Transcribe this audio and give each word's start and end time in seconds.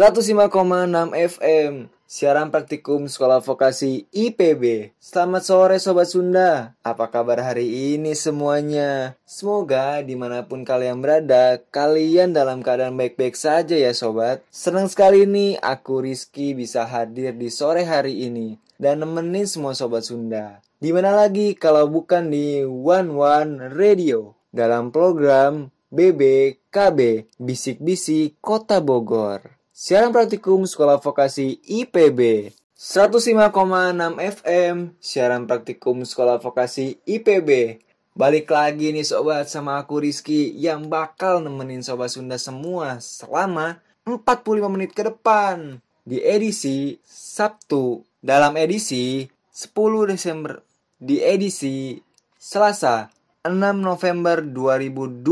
105,6 0.00 1.12
FM 1.12 1.92
Siaran 2.08 2.48
praktikum 2.48 3.04
Sekolah 3.04 3.44
Vokasi 3.44 4.08
IPB 4.08 4.96
Selamat 4.96 5.44
sore 5.44 5.76
Sobat 5.76 6.08
Sunda. 6.08 6.72
Apa 6.80 7.12
kabar 7.12 7.36
hari 7.44 7.68
ini 7.68 8.16
semuanya? 8.16 9.20
Semoga 9.28 10.00
di 10.00 10.16
mana 10.16 10.48
pun 10.48 10.64
kalian 10.64 11.04
berada 11.04 11.60
Kalian 11.68 12.32
dalam 12.32 12.64
keadaan 12.64 12.96
baik-baik 12.96 13.36
saja 13.36 13.76
ya 13.76 13.92
Sobat. 13.92 14.40
Senang 14.48 14.88
sekali 14.88 15.28
nih 15.28 15.60
aku 15.60 16.00
Rizky 16.00 16.56
bisa 16.56 16.88
hadir 16.88 17.36
di 17.36 17.52
sore 17.52 17.84
hari 17.84 18.24
ini 18.24 18.56
Dan 18.80 19.04
nemenin 19.04 19.44
semua 19.44 19.76
Sobat 19.76 20.08
Sunda. 20.08 20.64
Di 20.80 20.96
mana 20.96 21.12
lagi 21.12 21.52
kalau 21.52 21.84
bukan 21.92 22.32
di 22.32 22.64
One 22.64 23.20
One 23.20 23.68
Radio 23.76 24.32
Dalam 24.48 24.96
program 24.96 25.68
BBKB 25.92 27.28
Bisik-bisik 27.36 28.40
Kota 28.40 28.80
Bogor 28.80 29.59
Siaran 29.70 30.10
praktikum 30.10 30.66
Sekolah 30.66 30.98
Vokasi 30.98 31.62
IPB 31.62 32.50
105,6 32.74 34.18
FM 34.18 34.98
Siaran 34.98 35.46
praktikum 35.46 36.02
Sekolah 36.02 36.42
Vokasi 36.42 36.98
IPB 37.06 37.78
Balik 38.18 38.50
lagi 38.50 38.90
nih 38.90 39.06
sobat 39.06 39.46
sama 39.46 39.78
aku 39.78 40.02
Rizky 40.02 40.50
Yang 40.58 40.90
bakal 40.90 41.38
nemenin 41.46 41.86
sobat 41.86 42.10
Sunda 42.10 42.34
semua 42.34 42.98
Selama 42.98 43.78
45 44.02 44.58
menit 44.74 44.90
ke 44.90 45.06
depan 45.06 45.78
Di 46.02 46.18
edisi 46.18 46.98
Sabtu. 47.06 48.02
Dalam 48.18 48.58
edisi 48.58 49.30
10 49.54 49.70
Desember 50.10 50.66
Di 50.98 51.22
edisi 51.22 51.94
Selasa 52.34 53.06
6 53.46 53.54
November 53.78 54.42
2020 54.42 55.22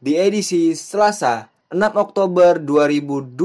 Di 0.00 0.16
edisi 0.16 0.72
Selasa 0.72 1.57
6 1.68 1.76
Oktober 2.00 2.56
2020. 2.64 3.36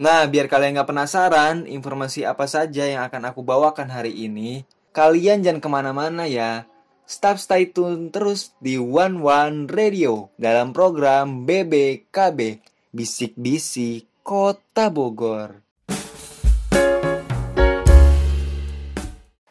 Nah, 0.00 0.24
biar 0.24 0.48
kalian 0.48 0.80
nggak 0.80 0.88
penasaran 0.88 1.68
informasi 1.68 2.24
apa 2.24 2.48
saja 2.48 2.88
yang 2.88 3.04
akan 3.04 3.28
aku 3.28 3.44
bawakan 3.44 3.92
hari 3.92 4.24
ini, 4.24 4.64
kalian 4.96 5.44
jangan 5.44 5.60
ke 5.60 5.68
mana-mana 5.68 6.24
ya. 6.24 6.64
Stop 7.04 7.36
stay 7.36 7.68
tune 7.68 8.08
terus 8.08 8.56
di 8.56 8.80
One 8.80 9.20
One 9.20 9.68
Radio 9.68 10.32
dalam 10.40 10.72
program 10.72 11.44
BBKB 11.44 12.64
Bisik-bisik 12.96 14.08
Kota 14.24 14.88
Bogor. 14.88 15.60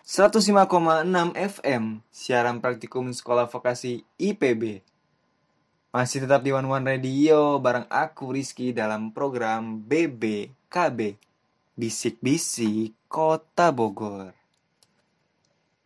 105,6 0.02 1.06
FM 1.38 2.02
siaran 2.10 2.66
praktikum 2.66 3.14
sekolah 3.14 3.46
vokasi 3.46 4.02
IPB 4.18 4.95
masih 5.96 6.28
tetap 6.28 6.44
di 6.44 6.52
One 6.52 6.68
One 6.68 6.84
Radio 6.84 7.56
bareng 7.64 7.88
aku 7.88 8.36
Rizky 8.36 8.76
dalam 8.76 9.16
program 9.16 9.80
BBKB 9.80 11.16
Bisik-bisik 11.80 12.92
Kota 13.08 13.72
Bogor. 13.72 14.36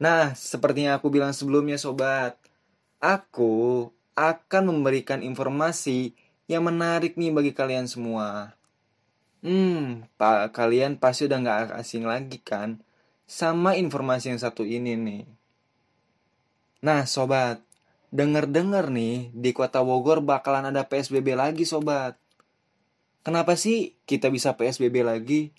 Nah, 0.02 0.34
seperti 0.34 0.90
yang 0.90 0.98
aku 0.98 1.14
bilang 1.14 1.30
sebelumnya 1.30 1.78
sobat, 1.78 2.42
aku 2.98 3.86
akan 4.18 4.74
memberikan 4.74 5.22
informasi 5.22 6.18
yang 6.50 6.66
menarik 6.66 7.14
nih 7.14 7.30
bagi 7.30 7.54
kalian 7.54 7.86
semua. 7.86 8.58
Hmm, 9.46 10.10
pak 10.18 10.58
kalian 10.58 10.98
pasti 10.98 11.30
udah 11.30 11.38
nggak 11.38 11.86
asing 11.86 12.10
lagi 12.10 12.42
kan 12.42 12.82
sama 13.30 13.78
informasi 13.78 14.34
yang 14.34 14.42
satu 14.42 14.66
ini 14.66 14.98
nih. 14.98 15.24
Nah, 16.82 17.06
sobat, 17.06 17.62
Dengar-dengar 18.10 18.90
nih, 18.90 19.30
di 19.38 19.54
kota 19.54 19.86
Bogor 19.86 20.26
bakalan 20.26 20.74
ada 20.74 20.82
PSBB 20.90 21.38
lagi 21.38 21.62
sobat. 21.62 22.18
Kenapa 23.22 23.54
sih 23.54 23.94
kita 24.10 24.34
bisa 24.34 24.58
PSBB 24.58 25.06
lagi? 25.06 25.54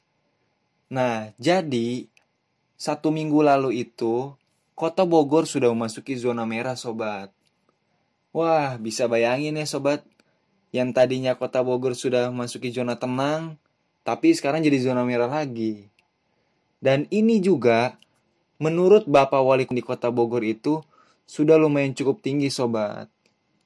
Nah, 0.91 1.31
jadi 1.39 2.11
satu 2.75 3.15
minggu 3.15 3.39
lalu 3.47 3.87
itu, 3.87 4.35
kota 4.75 5.07
Bogor 5.07 5.47
sudah 5.47 5.71
memasuki 5.71 6.19
zona 6.19 6.43
merah 6.43 6.75
sobat. 6.75 7.31
Wah, 8.35 8.75
bisa 8.83 9.07
bayangin 9.07 9.55
ya 9.55 9.67
sobat, 9.71 10.03
yang 10.75 10.91
tadinya 10.91 11.39
kota 11.39 11.63
Bogor 11.63 11.95
sudah 11.95 12.35
memasuki 12.35 12.75
zona 12.75 12.99
tenang, 12.99 13.55
tapi 14.03 14.35
sekarang 14.35 14.67
jadi 14.67 14.91
zona 14.91 15.07
merah 15.07 15.31
lagi. 15.31 15.87
Dan 16.83 17.07
ini 17.15 17.39
juga, 17.39 17.95
menurut 18.59 19.07
Bapak 19.07 19.39
Wali 19.39 19.71
di 19.71 19.85
kota 19.87 20.11
Bogor 20.11 20.43
itu, 20.43 20.83
sudah 21.31 21.55
lumayan 21.55 21.95
cukup 21.95 22.19
tinggi 22.19 22.51
sobat. 22.51 23.07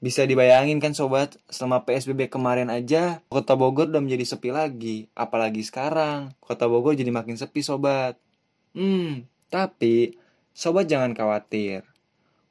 Bisa 0.04 0.28
dibayangin 0.28 0.84
kan 0.84 0.92
sobat, 0.92 1.40
selama 1.48 1.88
PSBB 1.88 2.28
kemarin 2.28 2.68
aja, 2.68 3.24
kota 3.32 3.56
Bogor 3.56 3.88
udah 3.88 4.04
menjadi 4.04 4.36
sepi 4.36 4.52
lagi. 4.52 5.08
Apalagi 5.16 5.64
sekarang, 5.64 6.36
kota 6.44 6.68
Bogor 6.68 6.92
jadi 6.92 7.08
makin 7.08 7.40
sepi 7.40 7.64
sobat. 7.64 8.20
Hmm, 8.76 9.24
tapi 9.48 10.20
sobat 10.52 10.92
jangan 10.92 11.16
khawatir. 11.16 11.88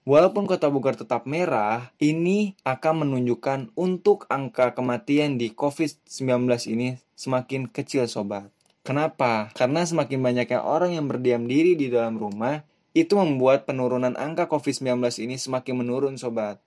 Walaupun 0.01 0.49
kota 0.49 0.73
Bogor 0.73 0.97
tetap 0.97 1.29
merah, 1.29 1.93
ini 2.01 2.57
akan 2.65 3.05
menunjukkan 3.05 3.77
untuk 3.77 4.25
angka 4.33 4.73
kematian 4.73 5.37
di 5.37 5.53
COVID-19 5.53 6.49
ini 6.73 6.97
semakin 7.13 7.69
kecil 7.69 8.09
sobat. 8.09 8.49
Kenapa? 8.81 9.53
Karena 9.53 9.85
semakin 9.85 10.25
banyaknya 10.25 10.65
orang 10.65 10.97
yang 10.97 11.05
berdiam 11.05 11.45
diri 11.45 11.77
di 11.77 11.93
dalam 11.93 12.17
rumah, 12.17 12.65
itu 12.95 13.19
membuat 13.19 13.67
penurunan 13.67 14.15
angka 14.15 14.47
COVID-19 14.47 15.03
ini 15.19 15.35
semakin 15.35 15.83
menurun 15.83 16.15
sobat. 16.15 16.62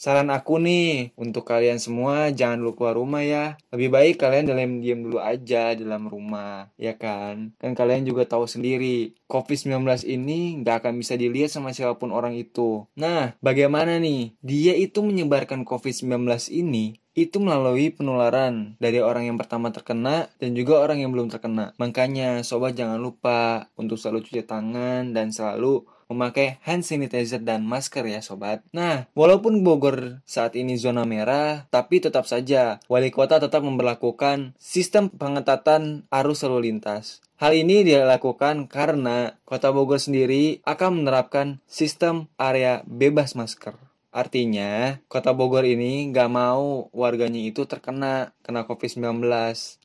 Saran 0.00 0.32
aku 0.32 0.56
nih, 0.56 1.12
untuk 1.20 1.44
kalian 1.44 1.76
semua 1.76 2.32
jangan 2.32 2.64
dulu 2.64 2.72
keluar 2.72 2.96
rumah 2.96 3.20
ya. 3.20 3.60
Lebih 3.68 3.92
baik 3.92 4.14
kalian 4.16 4.48
dalam 4.48 4.80
diam 4.80 5.04
dulu 5.04 5.20
aja 5.20 5.76
dalam 5.76 6.08
rumah, 6.08 6.72
ya 6.80 6.96
kan? 6.96 7.52
Kan 7.60 7.76
kalian 7.76 8.08
juga 8.08 8.24
tahu 8.24 8.48
sendiri, 8.48 9.12
COVID-19 9.28 9.84
ini 10.08 10.64
nggak 10.64 10.80
akan 10.80 10.96
bisa 10.96 11.20
dilihat 11.20 11.52
sama 11.52 11.76
siapa 11.76 12.00
pun 12.00 12.16
orang 12.16 12.32
itu. 12.32 12.88
Nah, 12.96 13.36
bagaimana 13.44 14.00
nih? 14.00 14.40
Dia 14.40 14.72
itu 14.72 15.04
menyebarkan 15.04 15.68
COVID-19 15.68 16.08
ini 16.48 16.96
itu 17.12 17.42
melalui 17.42 17.92
penularan 17.92 18.80
dari 18.80 19.02
orang 19.04 19.28
yang 19.28 19.36
pertama 19.36 19.68
terkena 19.68 20.32
dan 20.40 20.56
juga 20.56 20.80
orang 20.80 21.04
yang 21.04 21.12
belum 21.12 21.28
terkena. 21.28 21.76
Makanya 21.76 22.40
sobat 22.40 22.78
jangan 22.78 22.96
lupa 22.96 23.68
untuk 23.76 24.00
selalu 24.00 24.24
cuci 24.24 24.48
tangan 24.48 25.12
dan 25.12 25.28
selalu 25.34 25.84
memakai 26.10 26.58
hand 26.66 26.82
sanitizer 26.82 27.38
dan 27.38 27.62
masker 27.62 28.02
ya 28.04 28.18
sobat. 28.20 28.66
Nah, 28.74 29.06
walaupun 29.14 29.62
Bogor 29.62 30.20
saat 30.26 30.58
ini 30.58 30.74
zona 30.74 31.06
merah, 31.06 31.70
tapi 31.70 32.02
tetap 32.02 32.26
saja 32.26 32.82
wali 32.90 33.14
kota 33.14 33.38
tetap 33.38 33.62
memperlakukan 33.62 34.58
sistem 34.58 35.06
pengetatan 35.08 36.10
arus 36.10 36.42
lalu 36.42 36.74
lintas. 36.74 37.22
Hal 37.38 37.56
ini 37.56 37.86
dilakukan 37.86 38.68
karena 38.68 39.38
kota 39.48 39.72
Bogor 39.72 39.96
sendiri 39.96 40.60
akan 40.66 41.00
menerapkan 41.00 41.62
sistem 41.64 42.28
area 42.36 42.84
bebas 42.84 43.32
masker. 43.32 43.78
Artinya, 44.10 44.98
kota 45.06 45.30
Bogor 45.30 45.62
ini 45.62 46.10
nggak 46.10 46.28
mau 46.28 46.90
warganya 46.90 47.38
itu 47.38 47.62
terkena 47.64 48.34
kena 48.42 48.66
COVID-19. 48.66 49.22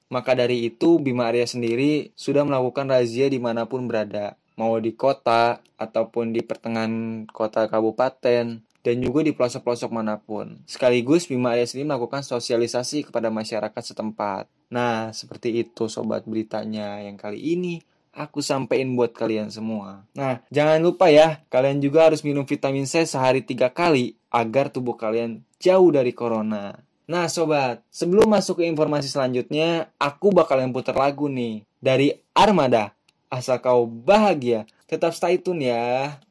Maka 0.10 0.32
dari 0.34 0.66
itu, 0.66 0.98
Bima 0.98 1.30
Arya 1.30 1.46
sendiri 1.46 2.10
sudah 2.18 2.42
melakukan 2.42 2.90
razia 2.90 3.30
di 3.30 3.38
mana 3.38 3.70
pun 3.70 3.86
berada 3.86 4.36
mau 4.56 4.80
di 4.80 4.96
kota 4.96 5.60
ataupun 5.76 6.32
di 6.36 6.44
pertengahan 6.44 7.28
kota 7.30 7.68
kabupaten 7.68 8.64
dan 8.86 8.96
juga 9.02 9.20
di 9.26 9.34
pelosok-pelosok 9.34 9.90
mana 9.92 10.22
pun. 10.22 10.62
Sekaligus 10.70 11.26
Bima 11.26 11.58
Ayah 11.58 11.66
sendiri 11.66 11.90
melakukan 11.90 12.22
sosialisasi 12.22 13.10
kepada 13.10 13.34
masyarakat 13.34 13.84
setempat. 13.84 14.46
Nah, 14.70 15.10
seperti 15.12 15.66
itu 15.66 15.90
sobat 15.90 16.24
beritanya 16.30 17.02
yang 17.02 17.18
kali 17.18 17.42
ini 17.42 17.82
aku 18.16 18.40
sampaikan 18.40 18.96
buat 18.96 19.12
kalian 19.12 19.52
semua. 19.52 20.08
Nah, 20.16 20.40
jangan 20.48 20.80
lupa 20.80 21.12
ya, 21.12 21.44
kalian 21.52 21.84
juga 21.84 22.08
harus 22.08 22.24
minum 22.24 22.48
vitamin 22.48 22.88
C 22.88 23.04
sehari 23.04 23.44
tiga 23.44 23.74
kali 23.74 24.16
agar 24.32 24.72
tubuh 24.72 24.96
kalian 24.96 25.44
jauh 25.60 25.92
dari 25.92 26.16
corona. 26.16 26.80
Nah 27.06 27.30
sobat, 27.30 27.86
sebelum 27.94 28.26
masuk 28.26 28.62
ke 28.62 28.64
informasi 28.66 29.14
selanjutnya, 29.14 29.94
aku 30.02 30.34
bakalan 30.34 30.74
putar 30.74 30.98
lagu 30.98 31.30
nih 31.30 31.62
dari 31.78 32.18
Armada 32.34 32.98
Asal 33.26 33.58
kau 33.58 33.90
bahagia, 33.90 34.70
tetap 34.86 35.10
stay 35.18 35.42
tune 35.42 35.66
ya. 35.66 36.22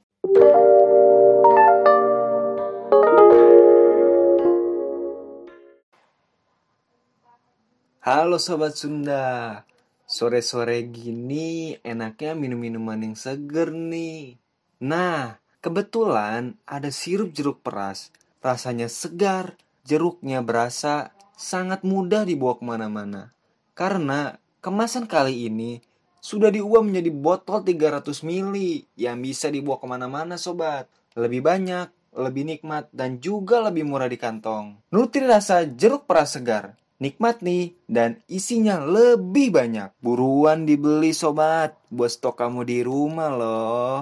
Halo 8.04 8.38
Sobat 8.38 8.78
Sunda. 8.78 9.64
Sore-sore 10.04 10.86
gini 10.92 11.74
enaknya 11.82 12.36
minum 12.38 12.60
minuman 12.62 13.00
yang 13.00 13.16
seger 13.18 13.74
nih. 13.74 14.38
Nah, 14.84 15.40
kebetulan 15.64 16.60
ada 16.62 16.92
sirup 16.94 17.34
jeruk 17.34 17.64
peras. 17.64 18.14
Rasanya 18.38 18.86
segar, 18.86 19.58
jeruknya 19.82 20.44
berasa 20.44 21.10
sangat 21.34 21.82
mudah 21.82 22.22
dibawa 22.22 22.54
ke 22.60 22.64
mana-mana. 22.68 23.32
Karena 23.74 24.36
kemasan 24.62 25.08
kali 25.08 25.48
ini 25.50 25.82
sudah 26.24 26.48
diubah 26.48 26.80
menjadi 26.80 27.12
botol 27.12 27.60
300 27.60 28.24
ml 28.24 28.56
yang 28.96 29.20
bisa 29.20 29.52
dibawa 29.52 29.76
ke 29.76 29.84
mana-mana 29.84 30.40
sobat. 30.40 30.88
Lebih 31.20 31.44
banyak, 31.44 32.16
lebih 32.16 32.48
nikmat, 32.48 32.88
dan 32.96 33.20
juga 33.20 33.60
lebih 33.60 33.84
murah 33.84 34.08
di 34.08 34.16
kantong. 34.16 34.80
Nutri 34.88 35.28
rasa 35.28 35.68
jeruk 35.68 36.08
peras 36.08 36.32
segar 36.32 36.80
Nikmat 36.94 37.44
nih, 37.44 37.76
dan 37.90 38.22
isinya 38.30 38.80
lebih 38.80 39.52
banyak. 39.52 39.92
Buruan 40.00 40.64
dibeli 40.64 41.12
sobat, 41.12 41.76
buat 41.92 42.08
stok 42.08 42.40
kamu 42.40 42.64
di 42.64 42.78
rumah 42.80 43.28
loh. 43.34 43.98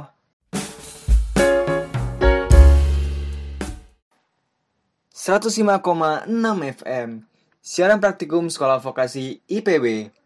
enam 6.30 6.58
FM 6.62 7.26
Siaran 7.62 8.02
praktikum 8.02 8.50
Sekolah 8.50 8.82
Vokasi 8.82 9.38
IPB 9.46 10.21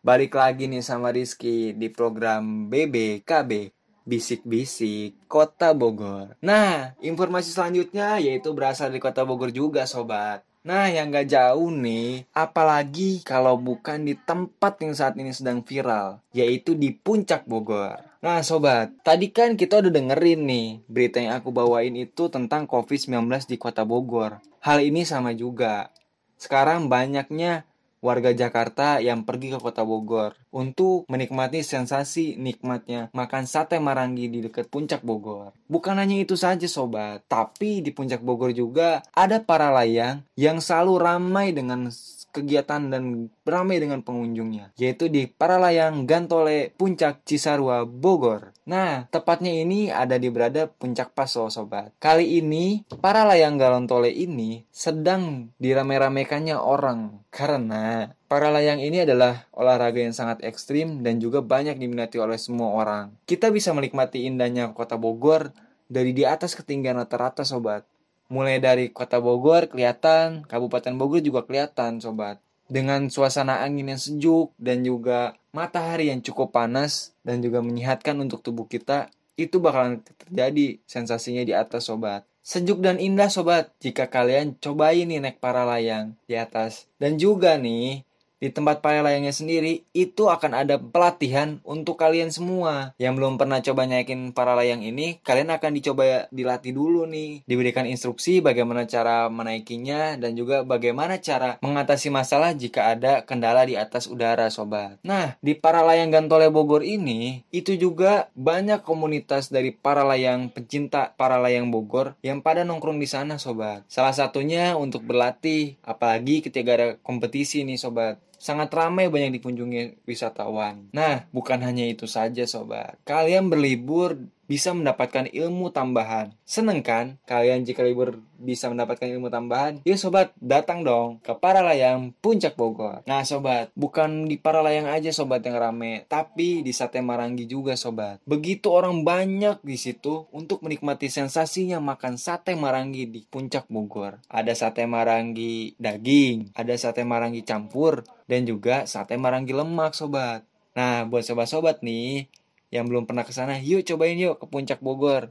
Balik 0.00 0.32
lagi 0.32 0.64
nih 0.64 0.80
sama 0.80 1.12
Rizky 1.12 1.76
di 1.76 1.92
program 1.92 2.72
BBKB 2.72 3.68
Bisik-bisik 4.08 5.28
Kota 5.28 5.76
Bogor 5.76 6.40
Nah, 6.40 6.96
informasi 7.04 7.52
selanjutnya 7.52 8.16
yaitu 8.16 8.56
berasal 8.56 8.88
dari 8.88 8.96
Kota 8.96 9.28
Bogor 9.28 9.52
juga 9.52 9.84
sobat 9.84 10.40
Nah, 10.64 10.88
yang 10.88 11.12
gak 11.12 11.28
jauh 11.28 11.68
nih, 11.68 12.24
apalagi 12.32 13.20
kalau 13.24 13.60
bukan 13.60 14.08
di 14.08 14.16
tempat 14.16 14.80
yang 14.84 14.92
saat 14.92 15.16
ini 15.16 15.32
sedang 15.32 15.64
viral, 15.64 16.20
yaitu 16.36 16.76
di 16.76 16.92
Puncak 16.92 17.48
Bogor. 17.48 17.96
Nah, 18.20 18.44
sobat, 18.44 18.92
tadi 19.00 19.32
kan 19.32 19.56
kita 19.56 19.80
udah 19.80 19.88
dengerin 19.88 20.44
nih 20.44 20.68
berita 20.84 21.16
yang 21.16 21.40
aku 21.40 21.48
bawain 21.48 21.96
itu 21.96 22.28
tentang 22.28 22.68
COVID-19 22.68 23.24
di 23.48 23.56
Kota 23.56 23.88
Bogor. 23.88 24.44
Hal 24.60 24.84
ini 24.84 25.08
sama 25.08 25.32
juga. 25.32 25.88
Sekarang 26.36 26.92
banyaknya 26.92 27.64
warga 28.00 28.32
Jakarta 28.32 28.98
yang 28.98 29.24
pergi 29.24 29.54
ke 29.54 29.58
kota 29.60 29.84
Bogor 29.84 30.36
untuk 30.50 31.04
menikmati 31.06 31.60
sensasi 31.60 32.36
nikmatnya 32.40 33.12
makan 33.12 33.44
sate 33.44 33.76
marangi 33.78 34.26
di 34.28 34.44
dekat 34.44 34.72
puncak 34.72 35.04
Bogor. 35.04 35.52
Bukan 35.70 35.96
hanya 35.96 36.18
itu 36.18 36.34
saja 36.34 36.66
sobat, 36.66 37.22
tapi 37.30 37.84
di 37.84 37.92
puncak 37.92 38.24
Bogor 38.24 38.50
juga 38.56 39.04
ada 39.14 39.38
para 39.38 39.70
layang 39.70 40.24
yang 40.34 40.58
selalu 40.58 40.94
ramai 40.98 41.52
dengan 41.54 41.88
kegiatan 42.30 42.90
dan 42.90 43.28
beramai 43.42 43.82
dengan 43.82 44.00
pengunjungnya, 44.02 44.72
yaitu 44.78 45.10
di 45.10 45.26
Paralayang 45.26 46.06
Gantole 46.06 46.72
Puncak 46.78 47.26
Cisarua 47.26 47.84
Bogor. 47.84 48.54
Nah, 48.66 49.10
tepatnya 49.10 49.50
ini 49.50 49.90
ada 49.90 50.16
di 50.16 50.30
berada 50.30 50.70
Puncak 50.70 51.12
Paso, 51.12 51.50
sobat. 51.50 51.90
Kali 51.98 52.38
ini, 52.38 52.86
Paralayang 52.88 53.58
Galontole 53.58 54.14
ini 54.14 54.62
sedang 54.70 55.50
dirame-ramekannya 55.58 56.54
orang 56.54 57.26
karena 57.34 58.14
para 58.30 58.54
layang 58.54 58.78
ini 58.78 59.02
adalah 59.02 59.50
olahraga 59.50 59.98
yang 59.98 60.14
sangat 60.14 60.46
ekstrim 60.46 61.02
dan 61.02 61.18
juga 61.18 61.42
banyak 61.42 61.74
diminati 61.82 62.22
oleh 62.22 62.38
semua 62.38 62.70
orang. 62.78 63.10
Kita 63.26 63.50
bisa 63.50 63.74
menikmati 63.74 64.22
indahnya 64.30 64.70
kota 64.70 64.94
Bogor 64.94 65.50
dari 65.90 66.14
di 66.14 66.22
atas 66.22 66.54
ketinggian 66.54 66.94
rata-rata 67.02 67.42
sobat. 67.42 67.82
Mulai 68.30 68.62
dari 68.62 68.94
kota 68.94 69.18
Bogor 69.18 69.66
kelihatan, 69.66 70.46
Kabupaten 70.46 70.94
Bogor 70.94 71.18
juga 71.18 71.42
kelihatan 71.42 71.98
sobat. 71.98 72.38
Dengan 72.70 73.10
suasana 73.10 73.66
angin 73.66 73.90
yang 73.90 73.98
sejuk 73.98 74.54
dan 74.54 74.86
juga 74.86 75.34
matahari 75.50 76.14
yang 76.14 76.22
cukup 76.22 76.54
panas 76.54 77.10
dan 77.26 77.42
juga 77.42 77.58
menyehatkan 77.58 78.14
untuk 78.22 78.46
tubuh 78.46 78.70
kita, 78.70 79.10
itu 79.34 79.58
bakalan 79.58 79.98
terjadi 80.06 80.78
sensasinya 80.86 81.42
di 81.42 81.50
atas 81.50 81.90
sobat. 81.90 82.22
Sejuk 82.46 82.78
dan 82.78 83.02
indah 83.02 83.26
sobat 83.26 83.74
jika 83.82 84.06
kalian 84.06 84.54
cobain 84.62 85.10
nih 85.10 85.18
naik 85.18 85.42
para 85.42 85.66
layang 85.66 86.14
di 86.30 86.38
atas. 86.38 86.86
Dan 87.02 87.18
juga 87.18 87.58
nih 87.58 88.06
di 88.40 88.48
tempat 88.48 88.80
para 88.80 89.04
layangnya 89.04 89.36
sendiri 89.36 89.84
itu 89.92 90.32
akan 90.32 90.64
ada 90.64 90.80
pelatihan 90.80 91.60
untuk 91.60 92.00
kalian 92.00 92.32
semua. 92.32 92.96
Yang 92.96 93.20
belum 93.20 93.34
pernah 93.36 93.60
coba 93.60 93.84
naikin 93.84 94.32
para 94.32 94.56
layang 94.56 94.80
ini 94.80 95.20
kalian 95.20 95.52
akan 95.52 95.76
dicoba 95.76 96.26
dilatih 96.32 96.72
dulu 96.72 97.04
nih. 97.04 97.44
Diberikan 97.44 97.84
instruksi 97.84 98.40
bagaimana 98.40 98.88
cara 98.88 99.28
menaikinya 99.28 100.16
dan 100.16 100.32
juga 100.32 100.64
bagaimana 100.64 101.20
cara 101.20 101.60
mengatasi 101.60 102.08
masalah 102.08 102.56
jika 102.56 102.96
ada 102.96 103.20
kendala 103.28 103.68
di 103.68 103.76
atas 103.76 104.08
udara 104.08 104.48
sobat. 104.48 104.96
Nah 105.04 105.36
di 105.44 105.52
para 105.52 105.84
layang 105.84 106.08
Gantole 106.08 106.48
Bogor 106.48 106.80
ini 106.80 107.44
itu 107.52 107.76
juga 107.76 108.32
banyak 108.32 108.80
komunitas 108.80 109.52
dari 109.52 109.68
para 109.68 110.00
layang 110.00 110.48
pencinta 110.48 111.12
para 111.20 111.36
layang 111.36 111.68
Bogor 111.68 112.16
yang 112.24 112.40
pada 112.40 112.64
nongkrong 112.64 112.96
di 112.96 113.04
sana 113.04 113.36
sobat. 113.36 113.84
Salah 113.92 114.16
satunya 114.16 114.80
untuk 114.80 115.04
berlatih 115.04 115.76
apalagi 115.84 116.40
ketika 116.40 116.70
ada 116.72 116.88
kompetisi 117.04 117.68
nih 117.68 117.76
sobat 117.76 118.29
sangat 118.40 118.72
ramai 118.72 119.12
banyak 119.12 119.36
dikunjungi 119.36 120.08
wisatawan. 120.08 120.88
Nah, 120.96 121.28
bukan 121.28 121.60
hanya 121.60 121.84
itu 121.84 122.08
saja 122.08 122.48
sobat. 122.48 122.96
Kalian 123.04 123.52
berlibur 123.52 124.16
bisa 124.50 124.74
mendapatkan 124.74 125.30
ilmu 125.30 125.70
tambahan. 125.70 126.34
Seneng 126.42 126.82
kan 126.82 127.22
kalian 127.30 127.62
jika 127.62 127.86
libur 127.86 128.18
bisa 128.34 128.66
mendapatkan 128.66 129.06
ilmu 129.06 129.30
tambahan? 129.30 129.78
Yuk 129.86 129.94
sobat, 129.94 130.34
datang 130.42 130.82
dong 130.82 131.22
ke 131.22 131.30
Paralayang 131.38 132.10
Puncak 132.18 132.58
Bogor. 132.58 133.06
Nah 133.06 133.22
sobat, 133.22 133.70
bukan 133.78 134.26
di 134.26 134.42
Paralayang 134.42 134.90
aja 134.90 135.14
sobat 135.14 135.46
yang 135.46 135.54
rame, 135.54 136.02
tapi 136.10 136.66
di 136.66 136.74
Sate 136.74 136.98
Marangi 136.98 137.46
juga 137.46 137.78
sobat. 137.78 138.18
Begitu 138.26 138.74
orang 138.74 139.06
banyak 139.06 139.62
di 139.62 139.78
situ 139.78 140.26
untuk 140.34 140.66
menikmati 140.66 141.06
sensasinya 141.06 141.78
makan 141.78 142.18
sate 142.18 142.58
marangi 142.58 143.06
di 143.06 143.22
Puncak 143.22 143.70
Bogor. 143.70 144.18
Ada 144.26 144.58
sate 144.58 144.82
marangi 144.90 145.78
daging, 145.78 146.58
ada 146.58 146.74
sate 146.74 147.06
marangi 147.06 147.46
campur, 147.46 148.02
dan 148.26 148.42
juga 148.48 148.88
sate 148.90 149.14
marangi 149.14 149.54
lemak 149.54 149.94
sobat. 149.94 150.42
Nah, 150.70 151.02
buat 151.04 151.26
sobat-sobat 151.26 151.82
nih, 151.82 152.30
yang 152.70 152.86
belum 152.86 153.04
pernah 153.04 153.26
ke 153.26 153.34
sana, 153.34 153.58
yuk 153.58 153.82
cobain 153.82 154.16
yuk 154.16 154.38
ke 154.38 154.46
Puncak 154.46 154.78
Bogor. 154.78 155.28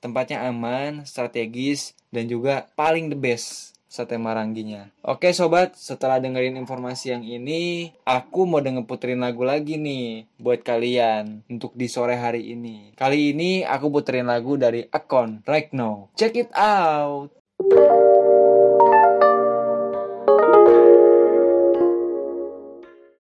Tempatnya 0.00 0.48
aman, 0.48 1.04
strategis, 1.04 1.92
dan 2.08 2.24
juga 2.24 2.72
paling 2.72 3.12
the 3.12 3.18
best 3.20 3.76
sate 3.90 4.16
maranginya. 4.16 4.88
Oke 5.04 5.34
sobat, 5.36 5.76
setelah 5.76 6.16
dengerin 6.22 6.56
informasi 6.56 7.12
yang 7.12 7.26
ini, 7.26 7.92
aku 8.06 8.48
mau 8.48 8.64
denger 8.64 8.88
puterin 8.88 9.20
lagu 9.20 9.44
lagi 9.44 9.76
nih 9.76 10.24
buat 10.38 10.64
kalian 10.64 11.44
untuk 11.50 11.76
di 11.76 11.90
sore 11.90 12.16
hari 12.16 12.54
ini. 12.54 12.96
Kali 12.96 13.34
ini 13.36 13.66
aku 13.66 13.92
puterin 13.92 14.30
lagu 14.30 14.56
dari 14.56 14.86
Akon, 14.88 15.44
Right 15.44 15.74
Now. 15.76 16.08
Check 16.16 16.38
it 16.38 16.50
out! 16.56 17.34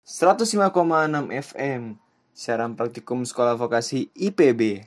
...105,6 0.07 1.29
FM 1.29 2.06
siaran 2.37 2.77
praktikum 2.77 3.25
sekolah 3.25 3.57
vokasi 3.57 4.13
IPB. 4.13 4.85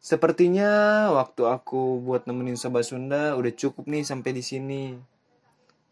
Sepertinya 0.00 1.12
waktu 1.12 1.44
aku 1.44 2.00
buat 2.00 2.24
nemenin 2.24 2.56
Sobat 2.56 2.88
Sunda 2.88 3.36
udah 3.36 3.52
cukup 3.52 3.84
nih 3.84 4.00
sampai 4.00 4.32
di 4.32 4.40
sini. 4.40 4.96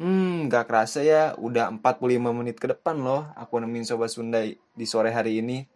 Hmm, 0.00 0.48
gak 0.48 0.72
kerasa 0.72 1.04
ya, 1.04 1.36
udah 1.36 1.68
45 1.76 2.32
menit 2.32 2.56
ke 2.56 2.72
depan 2.72 2.96
loh 3.04 3.28
aku 3.36 3.60
nemenin 3.60 3.84
Sobat 3.84 4.08
Sunda 4.08 4.40
di 4.48 4.86
sore 4.88 5.12
hari 5.12 5.44
ini. 5.44 5.68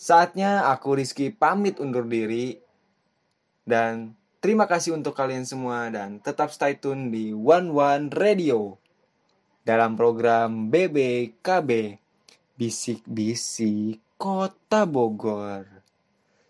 Saatnya 0.00 0.72
aku 0.72 0.96
Rizky 0.96 1.28
pamit 1.28 1.76
undur 1.76 2.08
diri. 2.08 2.56
Dan 3.68 4.16
terima 4.40 4.64
kasih 4.64 4.96
untuk 4.96 5.12
kalian 5.12 5.44
semua 5.44 5.92
dan 5.92 6.24
tetap 6.24 6.50
stay 6.50 6.80
tune 6.80 7.12
di 7.12 7.36
One 7.36 7.68
One 7.68 8.08
Radio. 8.16 8.80
Dalam 9.62 9.94
program 9.94 10.72
BBKB 10.72 12.02
bisik-bisik 12.56 14.02
kota 14.20 14.86
Bogor. 14.86 15.66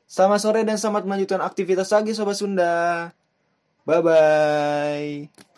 Selamat 0.04 0.40
sore 0.44 0.60
dan 0.68 0.76
selamat 0.76 1.08
melanjutkan 1.08 1.40
aktivitas 1.40 1.88
lagi 1.88 2.12
Sobat 2.12 2.36
Sunda. 2.36 3.08
Bye-bye. 3.88 5.51